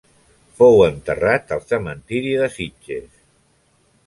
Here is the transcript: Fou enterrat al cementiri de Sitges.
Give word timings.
Fou 0.61 0.79
enterrat 0.85 1.53
al 1.57 1.61
cementiri 1.73 2.33
de 2.41 2.49
Sitges. 2.57 3.09